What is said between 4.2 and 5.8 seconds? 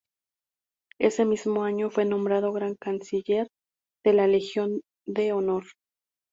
Legión de Honor.